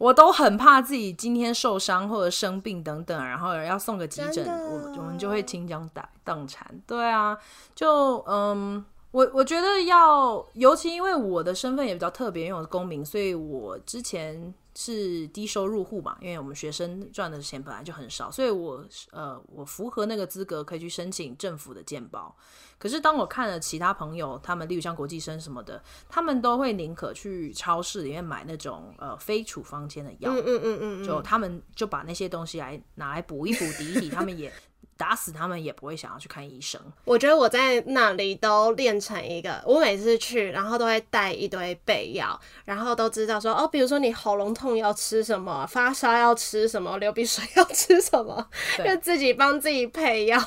[0.00, 6.66] 我都很怕自己今天受伤或者生病等等，然后要送个急诊，我我们就会倾家荡荡产。
[6.86, 7.36] 对啊，
[7.74, 8.82] 就嗯，
[9.12, 22.36] 我我觉得要，尤其因为我的身份也比较特别，因为我是公民，所以我之前是低收入户嘛，因为我们学生赚的钱本来就很少，所以我呃，我符合那个资格可以去申请政府的健保。
[22.78, 34.52] 可是当我看了其他朋友，他们例如像国际生什么的，他们都会宁可去超市里面买那种呃非处方签的药，嗯嗯嗯嗯，就他们就把那些东西来拿来补一补、抵一抵，他们也。
[35.00, 36.78] 打死他们也不会想要去看医生。
[37.06, 48.46] 我觉得我在那里都练成一个，我每次去，然后都会带一堆备药，然后都知道说哦，比如说你喉咙痛要吃什么，发烧要吃什么，流鼻水 要吃什么，
[48.84, 50.38] 就自己帮自己配药。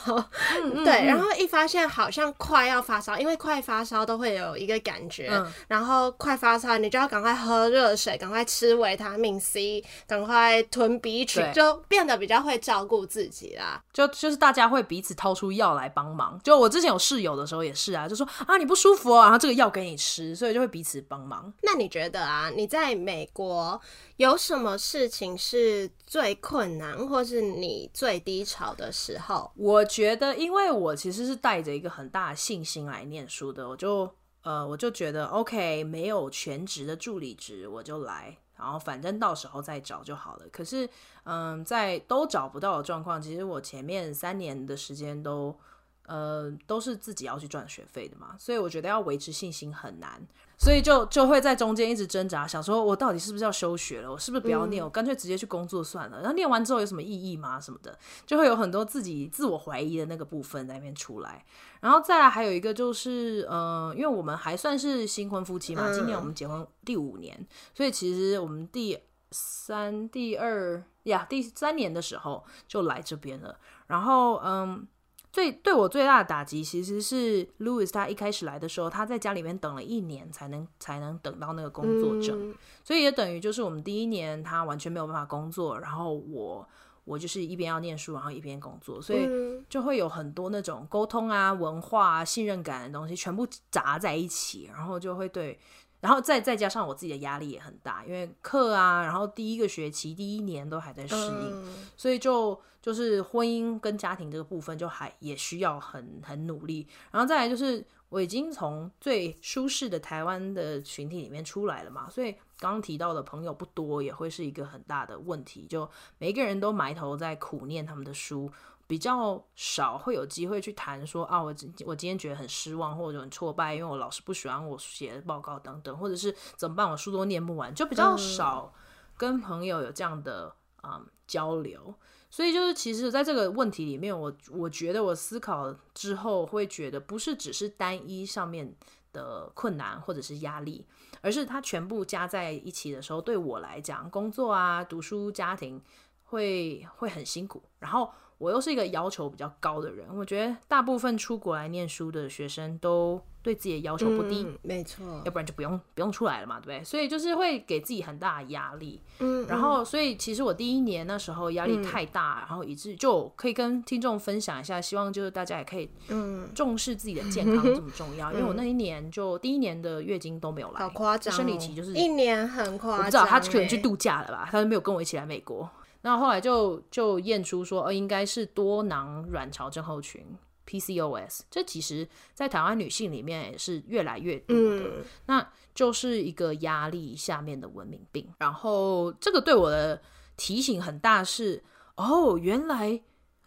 [0.85, 5.31] 对，然后一发现好像快要发烧，因为快发烧都会有一个感觉，
[5.67, 13.81] 然后快发烧你就要赶快喝热水，赶快吃维他命 C，赶快吞 B 群，就变得比较会照顾自己啦。
[13.91, 14.42] 就就是。
[14.43, 21.53] 大家会彼此掏出药来帮忙，就我之前有室友的时候也是啊，就说啊你不舒服哦，然后这个药给你吃，所以就会彼此帮忙。
[21.61, 23.79] 那你觉得啊，你在美国
[24.17, 29.49] 有什么事情是最困难，或是你最低潮的时候？
[29.55, 38.39] 我觉得，因为我其实是带着一个很大的信心来念书的，我就呃我就觉得 OK，没有全职的助理职我就来。
[38.57, 40.45] 然后反正到时候再找就好了。
[40.51, 40.89] 可是，
[41.23, 45.57] 嗯，在都找不到的状况，其实我前面三年的时间都，
[46.05, 50.21] 呃，都是自己要去赚学费的嘛，所以我觉得要维持信心很难。
[50.63, 54.09] 所以就就会在中间一直挣扎，想说我到底是不是要休学了？
[54.09, 54.81] 我是不是不要念？
[54.81, 56.19] 我干脆直接去工作算了。
[56.19, 57.59] 然后念完之后有什么意义吗？
[57.59, 61.43] 什么的，就会有很多自己自我怀疑的那个部分在那边出来。
[61.81, 68.97] 然后再来还有一个就是，嗯，因为我们还算是新婚夫妻嘛，今年我们结婚第五年，所以其实我们第
[69.31, 73.59] 三、第二呀第三年的时候就来这边了。
[73.87, 74.87] 然后，嗯。
[75.33, 86.69] 最对我最大的打击其实是 Louis，他一开始来的时候，他在家里面等了一年才能才能等到那个工作证，所以也等于就是我们第一年他完全没有办法工作，然后我
[87.03, 89.27] 我就是一边要念书，然后一边工作，所以
[89.67, 95.59] 就会有很多那种沟通啊、文化、啊、信任感的东西全部砸在一起，然后就会对。
[96.03, 101.63] 然后再再加上我自己的压力也很大，因为课啊，然后第一个学期第一年都还在适应，
[101.95, 106.85] 所以就就是婚姻跟家庭这个部分就还也需要很很努力。
[107.09, 115.65] 然后再来就是我已经从最舒适的台湾的群体里面出来了嘛，所以刚刚提到的朋友不多，也会是一个很大的问题。
[115.69, 118.51] 就每个人都埋头在苦念他们的书。
[118.93, 121.47] 比较少会有机会去谈说啊，我
[121.83, 128.71] 我今天觉得很失望或者很挫败，因为我老师不喜欢我写的报告等等，或者是怎么办，我书都念不完，就比较少
[129.17, 131.91] 跟朋友有这样的啊交流。
[132.29, 138.75] 所以就是其实在这个问题里面，我我觉得我思考之后会觉得，不是只是单一上面
[139.11, 140.85] 的困难或者是压力，
[141.21, 145.81] 而是它全部加在一起的时候，对我来讲，工作啊、读书、家庭
[146.25, 148.11] 会会很辛苦，然后。
[148.43, 156.83] 我又是一个要求比较高的人，我觉得大部分出国来念书的学生都对自己的要求不低，没错，要不然就不用不用出来了嘛，对不对？
[156.83, 166.49] 所以就是会给自己很大的压力，嗯，然后所以其实我第一年那时候压力太大，然后以致就可以跟听众分享一下，希望就是大家也可以嗯。
[166.53, 175.69] 重视自己的健康这么重要， 因为我那一年就第一年的月经都没有来，好夸张，生理期就是一年很夸张，我不知道他可能去度假了吧，他没有跟我一起来美国。
[176.03, 180.23] 那后来就就验出说，呃，应该是多囊卵巢症候群
[180.67, 181.41] （PCOS）。
[181.49, 185.05] 这其实，在台湾女性里面也是越来越多的。
[185.25, 188.29] 那就是一个压力下面的文明病。
[188.39, 190.01] 然后这个对我的
[190.35, 191.63] 提醒很大，是
[191.95, 193.01] 哦，原来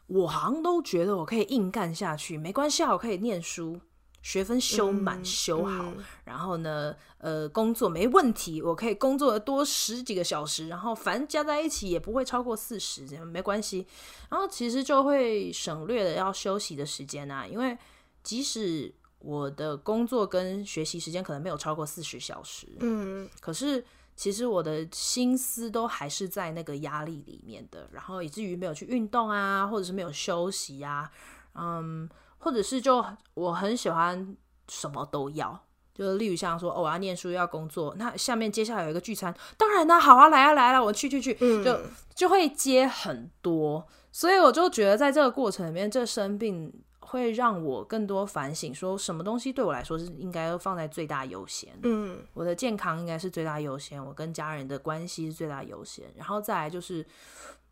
[0.07, 3.79] 我好像都觉得我可以硬干下去，没关系，我可以念书。
[4.27, 5.93] 学分修满修好，
[6.25, 13.87] 然后呢，呃，工作没问题，我可以工作多十几个小时，然后反正加在一起也不会超过四十，这样没关系。
[14.29, 17.79] 然后其实就会省略了要休息的时间啊，因为
[18.25, 23.85] 即使我的工作跟学习时间可能没有超过四十小时，嗯，可是
[24.17, 31.09] 其实我的心思都还是在那个压力里面的，然后以至于没有去运动啊，或者是没有休息啊，
[31.55, 32.11] 嗯。
[32.47, 33.05] 或者是就
[33.35, 34.37] 我很喜欢
[34.69, 35.61] 什么都要，
[35.93, 41.77] 就例如像说哦我要念书要工作，那下面接下来有一个聚餐，当然呢好啊来啊来了我去去去，就
[42.15, 57.05] 就会接很多，所以我就觉得在这个过程里面，这生病会让我更多反省，说什么东西对我来说是应该放在最大优先，嗯，我的健康应该是最大优先，我跟家人的关系是最大优先，然后再来就是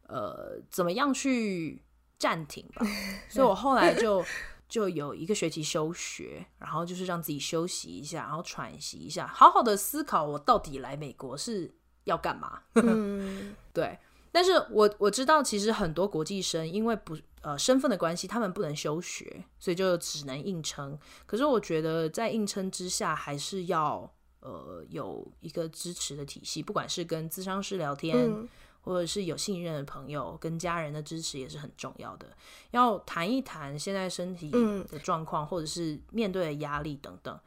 [0.08, 1.80] 呃怎么样去
[2.18, 2.84] 暂停吧，
[3.28, 4.24] 所以我后来就。
[4.68, 11.74] 就有一个学期休学，然后就是让自己休息一下，然后喘息一下，好好的思考我到底来美国是
[12.04, 12.62] 要干嘛。
[12.76, 13.98] 嗯，对。
[14.32, 20.98] 但是我我知道，其实很多国际生因为不呃身份的关系，他们不能休学，所以就只能硬撑。
[21.24, 28.48] 可是我觉得在硬撑之下，还是要呃有一个支持的体系，不管是跟咨商师聊天。
[28.84, 32.26] 或者是有信任的朋友跟家人的支持也是很重要的。
[32.70, 34.50] 要谈一谈现在身体
[34.90, 37.40] 的状况，或者是面对的压力等等，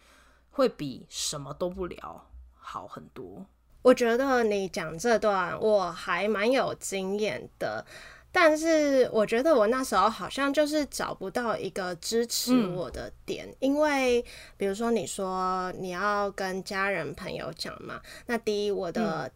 [0.50, 3.46] 会比什么都不聊好很多。
[3.84, 7.86] 我觉得你讲这段我还蛮有经验的，
[8.32, 14.26] 但是我觉得我那时候好像就是找不到一个支持我的点，因为
[14.58, 19.32] 比如说你说你要跟家人朋友讲嘛，那第一我的。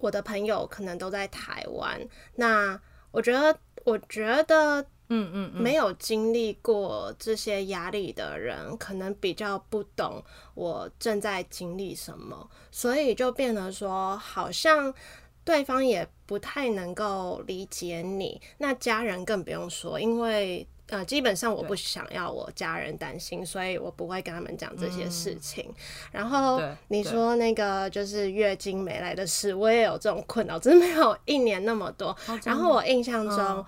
[0.00, 2.00] 我的朋友可能都在台湾，
[2.36, 2.80] 那
[3.10, 10.22] 我觉得，我觉得，嗯嗯，没有经历过这些压力的人，可能比较不懂
[10.54, 14.92] 我正在经历什么，所以就变得说，好像
[15.44, 20.66] 对方也不太能够理解你，那家人更不用说，因为。
[20.94, 25.68] 呃，基本上我不想要我家人担心，所以我不会跟他们讲这些事情。
[26.12, 32.16] 然后你说那个就是月经没来的事，我也有这种困扰，只是没有一年那么多。
[32.44, 33.66] 然后我印象中。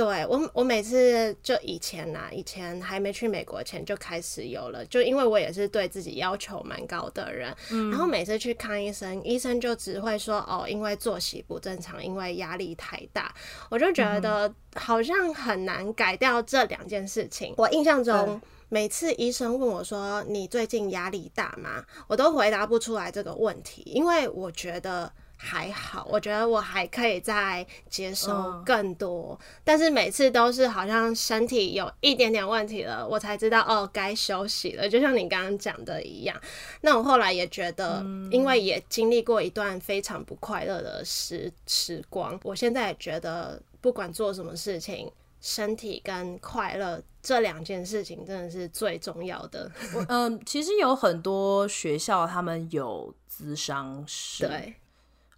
[0.00, 7.54] 对我，我每次就以前呐，以前还没去美国前就开始有了，就因为我也是对自己要求蛮高的人，
[7.90, 13.34] 然后每次去看医生，医生就只会说哦，因为作息不正常，因为压力太大，
[13.68, 17.52] 我就觉得好像很难改掉这两件事情。
[17.58, 25.12] 我印象中，每次医生问我说你最近压力大吗，我都回答不出来这个问题，因为我觉得。
[25.42, 34.86] 还好，我觉得我还可以再接受更多，但是每次都是好像身体有一点点问题了，我才知道哦，该休息了。
[34.86, 36.38] 就像你刚刚讲的一样，
[36.82, 49.72] 那我后来也觉得，因为也经历过一段非常不快乐的时时光，我现在也觉得不管做什么事情身体跟快乐这两件事情真的是最重要的。
[50.08, 54.74] 嗯，其实有很多学校他们有咨商室，对，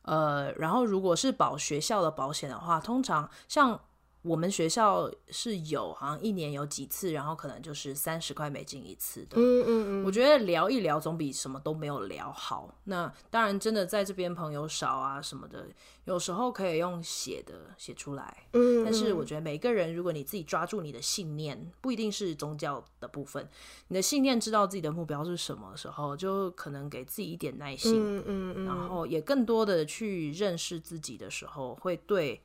[0.02, 3.80] 呃，然后如果是保学校的保险的话，通常像。
[4.22, 9.36] 我们学校是有好像一年有几次，然后可能就是三十块美金一次的。
[9.36, 12.72] 嗯嗯嗯，我觉得聊一聊总比什么都没有聊好。
[12.84, 15.66] 那当然，真的在这边朋友少啊什么的，
[16.04, 18.46] 有时候可以用写的写出来。
[18.52, 23.48] 嗯，但是我觉得每个人，如果你自己抓住你的信念，不一定是宗教的部分，
[23.88, 28.00] 你的信念知道自己的目标是什么的时候，就可能给自己一点耐心。
[28.00, 32.40] 嗯嗯嗯，然后也更多的去认识自己的时候，会对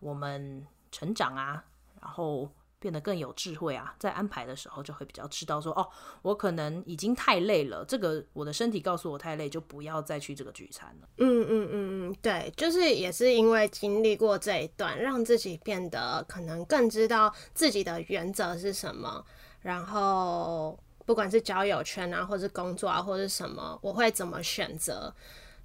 [0.00, 0.66] 我们。
[0.94, 1.64] 成长啊，
[2.00, 5.88] 然后变得更有智慧啊，在安排的时候就会比较知道说，哦，
[6.22, 11.08] 我可能已经太累了，这个我的身体告诉我太累，就不要再去这个聚餐了。
[11.16, 19.24] 嗯嗯嗯嗯，对，就是也是因为经历过这一段，让自己变得可能更知道自己的原则是什么，
[19.62, 25.14] 然后不管是交友圈啊，或是工作啊，或者什么，我会怎么选择，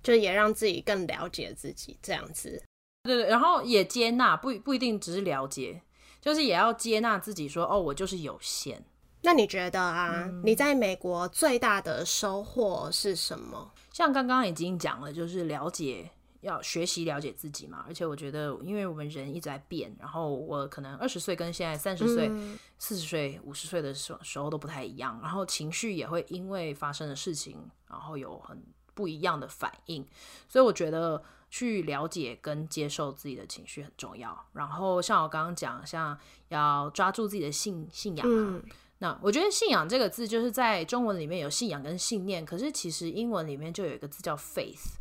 [0.01, 2.63] 就也让自己更了解自己这样子。
[3.03, 5.81] 对对，然后也接纳，不不一定只是了解，
[6.19, 8.83] 就是也要接纳自己，说哦，我就是有限。
[9.21, 13.71] 那你觉得啊，你在美国最大的收获是什么？
[13.91, 16.09] 像刚刚已经讲了，就是了解，
[16.41, 17.85] 要学习了解自己嘛。
[17.87, 22.29] 而且我觉得，因为我们人一直在变，然后我可能二十岁跟现在三十岁、
[22.77, 27.57] 四十岁、五十岁的时时候都不太一样，然后情绪也会因为发生的事情，
[27.89, 28.61] 然后有很
[28.93, 30.05] 不一样的反应。
[30.49, 31.23] 所以我觉得。
[31.49, 34.45] 去了解跟接受自己的情绪很重要。
[34.53, 36.17] 然后像我刚刚讲，像
[36.49, 38.61] 要抓住自己的信信仰啊。
[39.01, 44.95] 那我觉得“信仰”这个字，就是在中文里面有信仰跟信念，可是其实英文里面就有一个字叫 “faith”，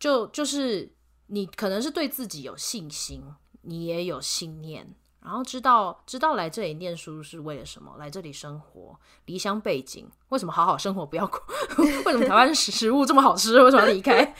[0.00, 0.90] 就就是
[1.26, 3.22] 你可能是对自己有信心，
[3.60, 4.94] 你也有信念。
[5.22, 8.96] 然后知道知道来这里念书是为了什么，来这里生活，
[9.26, 11.40] 离乡背景，为什么好好生活不要哭？
[12.04, 13.62] 为什么台湾食食物这么好吃？
[13.62, 14.24] 为什么要离开？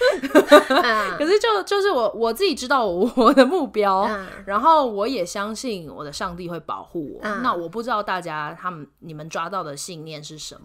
[1.17, 4.09] 可是就就是我我自己知道我的目标，
[4.45, 7.21] 然后我也相信我的上帝会保护我。
[7.43, 10.65] 那我不知道大家他们你们抓到的信念是什么？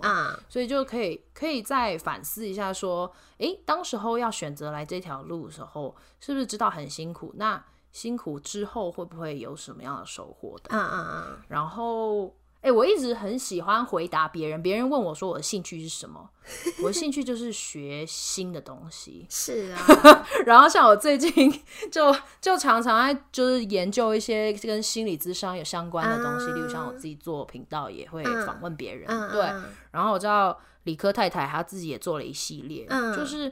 [0.49, 7.34] 所以就可以可以再反思一下，说，诶，当时候要选择来这条路的时候，是不是知道很辛苦？
[7.36, 7.63] 那
[7.98, 10.70] 辛苦之后会不会有什么样的收获的？
[10.70, 11.38] 嗯嗯嗯。
[11.48, 12.32] 然后，
[12.62, 14.62] 哎，我一直很喜欢回答别人。
[14.62, 16.30] 别人问我说我的兴趣是什么，
[16.84, 19.26] 我的兴趣就是学新的东西。
[19.32, 19.82] 是啊。
[20.45, 21.52] 然后像我最近
[21.91, 29.08] 就就常常在就是研究一些跟心理智商有相关的东西，例如像我自己做频道也会访问别人。
[29.32, 29.41] 对。
[29.89, 32.86] 然后我知道理科太太她自己也做了一系列，
[33.18, 33.52] 就是。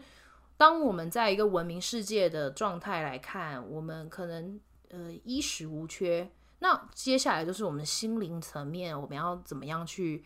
[0.57, 6.31] 当我们在一个文明世界的状态来看，我们可能呃衣食无缺。
[6.59, 10.23] 那接下来就是我们心灵层面，我们要怎么样去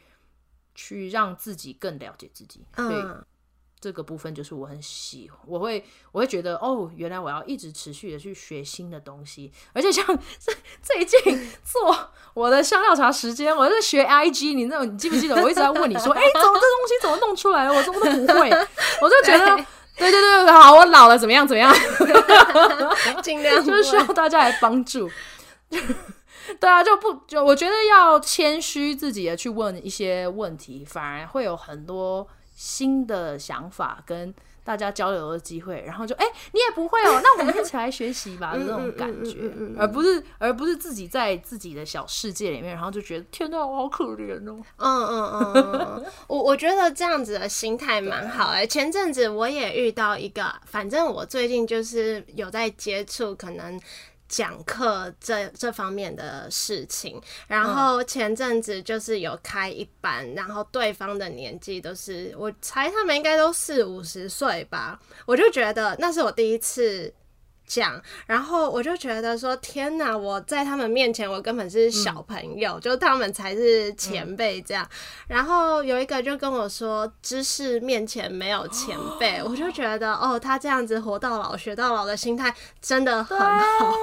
[0.75, 2.63] 去让自己更了解自己？
[2.77, 3.25] 嗯，
[3.81, 9.51] 这个部分就是我很喜，我会我会觉得哦，原来我要一直持续的去学新的东西。
[9.73, 10.05] 而且像
[10.83, 15.35] 最近做我的香料茶时间，我在学 IG，你那种你记不记得？
[15.41, 17.73] 我一直在问你说， 哎，怎么这东西怎么弄出来了？
[17.73, 18.49] 我怎么都不会，
[19.01, 19.65] 我就觉得。
[19.99, 21.71] 对对对，好，我老了怎么样怎么样？
[23.21, 25.09] 尽量就是需要大家来帮助。
[26.59, 34.33] 对啊，就不就我觉得要谦虚自己的去问一些问题，反而会有很多新的想法跟。
[34.63, 44.61] 大家交流的机会，然后就哎，你也不会哦， 那我们一起来学习吧，这种感觉，而不是而不是自己在自己的小世界里面，然后就觉得天哪，我好可怜哦。
[44.77, 48.65] 嗯嗯嗯，我我觉得这样子的心态蛮好哎。
[48.65, 53.79] 前阵子我也遇到一个，反正我最近就是有在接触，可能。
[54.29, 67.13] 讲课这这方面的事情，然后前阵子就是有开一班，然后对方的年纪都是，我猜他们应该都四五十岁吧，我就觉得那是我第一次。
[67.69, 70.17] 讲，然后我就觉得说，天哪！
[70.17, 74.85] 我在他们面前，我根本是小朋友，就他们才是前辈这样。
[75.27, 83.93] 然后有一个就跟我说，知识面前没有前辈，我就觉得哦，他这样子活到老学到老的心态真的很好，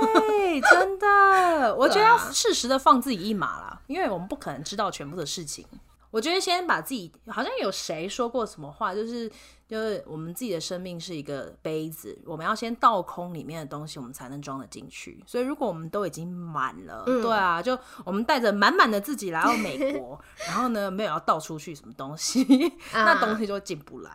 [0.71, 1.75] 真的。
[1.75, 5.67] 我觉得要适时的放自己一马啦，因为我们不可能知道全部的事情。
[6.13, 9.29] 我觉得先把自己，好像有谁说过什么话，就是。
[9.69, 15.23] 就是我们自己的生命是一个杯子，我们要先倒空里面的东西，我们才能装得进去。
[15.27, 22.45] 所以如果我们都已经满了，对啊，就我们带着满满的自己来到美国， 然后呢没有要倒出去什么东西，
[22.95, 24.11] 那东西就进不来。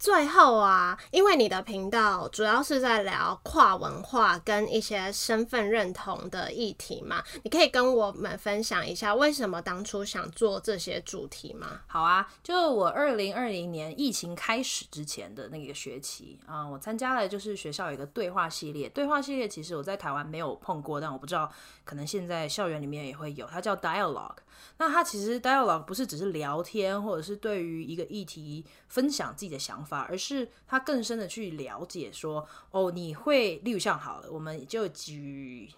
[0.00, 11.82] 最后啊，因为你的频道主要是在聊跨文化跟一些身份认同的议题嘛，你可以跟我们分享一下为什么当初想做这些主题吗？
[11.86, 21.52] 好啊，就我二零二零年疫情开始之前的那个学期啊、我参加了就是学校有一个对话系列，对话系列其实我在台湾没有碰过，但我不知道
[21.90, 24.36] 可能现在校园里面也会有，它叫 dialogue。
[24.78, 35.68] 那它其实 dialogue 不是只是聊天，或者是对于一个议题分享自己的想法，而是它更深的去了解说，哦，你会，例如像好了，我们就举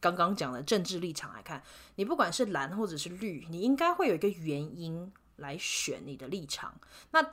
[0.00, 1.62] 刚刚讲的政治立场来看，
[1.94, 6.78] 你不管是蓝或者是绿，你应该会有一个原因来选你的立场。
[7.12, 7.26] 那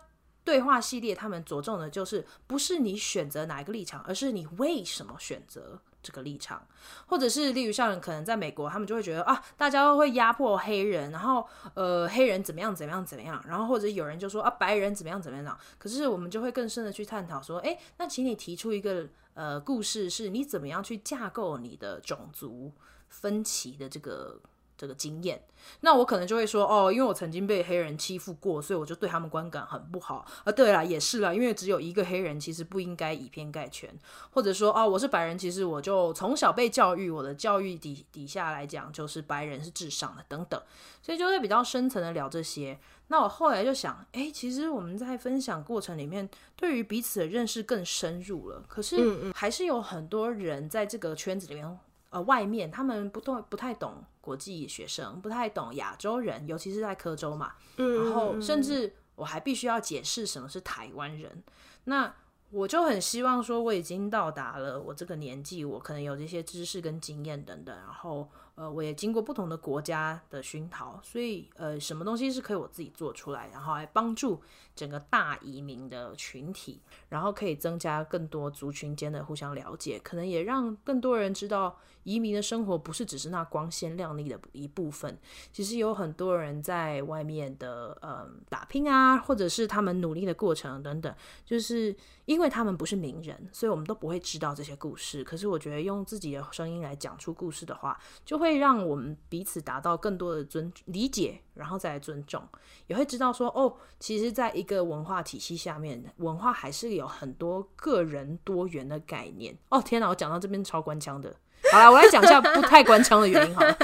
[0.46, 6.66] 对话系列他们着重的就是不是你选择哪一个立场，而是你为什么选择这个立场，
[7.08, 22.72] 或者是例如像可能在美国，他们就会觉得啊，大家都会压迫黑人，然后呃黑人怎么样怎么样怎么样，然后或者有人就说啊白人怎么样怎么样，可是我们就会更深的去探讨说，诶，那请你提出一个呃故事，是你怎么样去架构你的种族
[23.08, 24.40] 分歧的这个。
[24.82, 25.40] 这个经验，
[25.82, 30.26] 那我可能就会说，哦，因为我曾经被黑人欺负过，所以我就对他们观感很不好。
[30.44, 33.94] 啊，对啦，也是啦，因为只有一个黑人，其实不应该以偏概全。
[34.32, 40.60] 或者说，哦，我是白人，其实我就从小被教育，我的教育底底下来讲，就是白人是至上的，等等。
[41.04, 42.80] 所以就会比较深层的聊这些。
[43.10, 48.64] 那我后来就想，哎，其实我们在分享过程里面，对于彼此的认识更深入了。
[48.68, 51.80] 可是还是有很多人在这个圈子里面。
[52.12, 57.54] 呃，外面他们不懂，不太懂国际学生，不太懂亚洲人，尤其是在科州嘛。
[57.78, 61.42] 然后甚至我还必须要解释什么是台湾人。
[61.86, 62.14] 那
[62.50, 67.74] 我就很希望说，我已经到达了我这个年纪，我可能有这些知识跟经验等等。
[67.74, 68.30] 然后
[68.62, 74.40] 呃，我也经过不同的国家的熏陶，所以呃，什么东西是可以我自己做出来，然后来帮助
[74.76, 81.76] 整个大移民的群体，然后可以增加更多族群间的互相了解，可能也让更多人知道。
[82.04, 85.16] 移民的生活不是只是那光鲜亮丽的一部分，
[85.54, 91.96] 其实有很多人在外面的呃打拼啊，或者是他们努力的过程等等，就是
[92.26, 95.24] 因为他们不是名人，所以我们都不会知道这些故事。
[95.24, 97.96] 可是我觉得用自己的声音来讲出故事的话，
[98.26, 102.44] 就会会让我们彼此达到更多的尊理解，然后再来尊重，
[102.88, 109.58] 也会知道说哦，其实在一个文化体系下面，文化还是有很多个人多元的概念。
[109.70, 111.34] 哦天哪，我讲到这边超官腔的。
[111.72, 113.78] 好了，我来讲一下不太官腔的原因好了。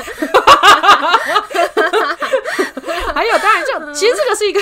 [3.14, 4.60] 还有，当然就其实这个是一个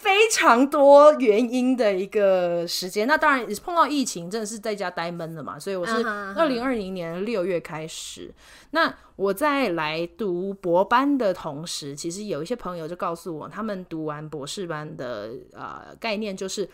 [0.00, 3.04] 非常多原因的一个时间。
[3.08, 5.58] 那当然也碰到疫情，真的是在家呆闷了嘛。
[5.58, 5.92] 所以我是
[6.36, 8.32] 二零二零年六月开始。
[8.70, 16.70] 那我在来读博班的同时，其实有一些朋友就告诉我，他们读完博士班的呃概念就是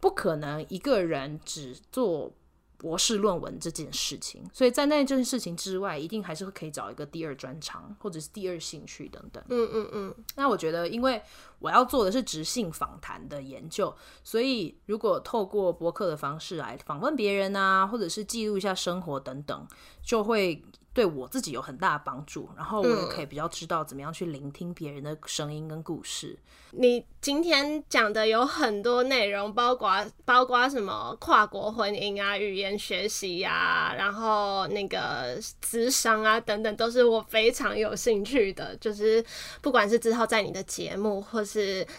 [0.00, 2.32] 不可能一个人只做。
[2.78, 9.40] 博士论文这件事情，所以在那件事情之外，一定还是会可以找一个第二专长或者是第二兴趣等等。
[9.50, 10.14] 嗯嗯嗯。
[10.34, 11.22] 那我觉得，因为
[11.62, 13.94] 我要做的是直性访谈的研究，
[14.24, 19.66] 所以如果透过博客的方式来访问别人啊，或者是记录一下生活等等，
[20.02, 20.62] 就会。
[20.94, 26.38] 对我自己有很大的帮助，然后我也可以比较知道怎么样去聆听别人的声音跟故事。
[26.72, 38.76] 你今天讲的有很多内容，包括包括什么跨国婚姻啊、语言学习呀，然后那个智商啊等等，都是我非常有兴趣的。
[38.76, 39.24] 就是
[39.62, 41.51] 不管是之后在你的节目，或是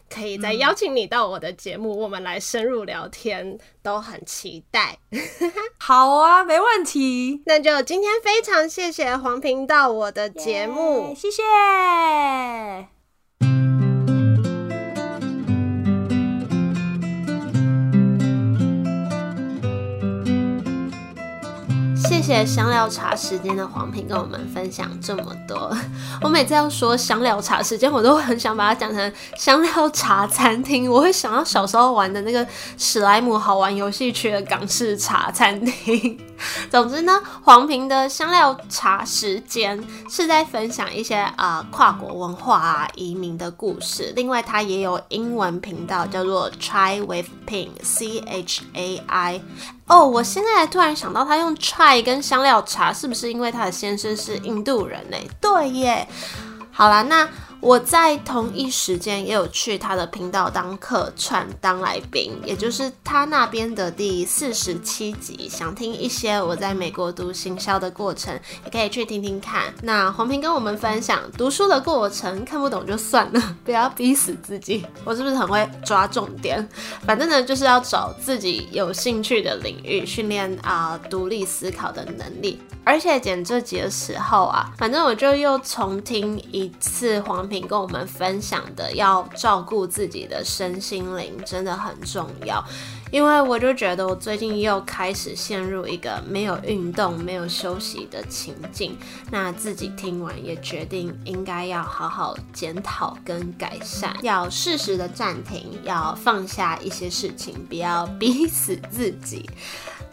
[0.08, 5.00] 可以再邀请你到我的节目，我们来深入聊天，都很期待。
[5.80, 7.42] 好啊，没问题。
[7.48, 8.84] 那就今天非常谢。
[8.84, 11.42] 谢谢黄频道我的节目，谢谢。
[11.42, 12.93] 谢
[22.24, 25.76] 谢香料茶时间的黄平跟我们分享这么多。
[26.22, 30.90] 我每次要说香料茶时间，我都很想把它讲成香料茶餐厅。
[30.90, 32.48] 我会想到小时候玩的那个
[32.78, 36.18] 史莱姆好玩游戏区的港式茶餐厅。
[36.72, 37.12] 总之呢，
[37.44, 44.14] 黄平的香料茶时间是在分享一些啊跨国文化啊移民的故事。
[44.16, 49.42] 另外，他也有英文频道，叫做 Chai with Ping，C H A I。
[49.88, 55.18] 哦，我现在突然想到，他用 Chai 跟香料茶，是不是因为他的先生是印度人呢？
[55.42, 56.08] 对耶。
[56.72, 57.28] 好啦，那。
[57.64, 65.48] 我在同一时间也有去他的频道当客串当来宾，也就是他那边的第四十七集。
[65.48, 69.74] 想听一些我在美国读行销的过程，也可以去听听看。
[69.82, 74.86] 那黄平跟我们分享读书的过程，看不懂就算了， 不要逼死自己。
[75.06, 76.68] 我是不是很会抓重点？
[77.06, 82.62] 反正呢，就是要找自己有兴趣的领域，训练啊独立思考的能力。
[82.86, 92.64] 而且剪这集的时候啊，反正我就又重听一次黄跟我们分享的，要照顾自己的身心灵真的很重要。
[93.12, 98.98] 因为我就觉得我最近又开始陷入一个没有运动、没有休息的情境，
[99.30, 109.48] 那自己听完也决定应该要好好检讨跟改善，要适时的暂停，要放下一些事情，不要逼死自己。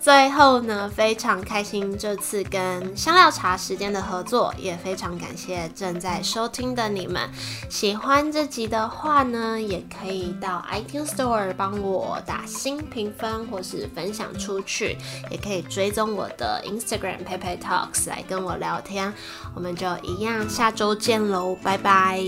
[0.00, 7.28] 最后呢，非常开心这次跟香料茶时间的合作，也非常感谢正在收听的你们。
[7.68, 14.96] 喜欢这集的话呢，也可以到 iTunes Store 帮我打新评分，或是分享出去，
[15.30, 19.12] 也可以追踪我的 Instagram Pepe Talks 来跟我聊天。
[19.54, 22.18] 我们就一样，下周见喽，拜拜。